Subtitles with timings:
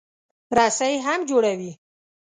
[0.57, 1.71] رسۍ هم جوړوي.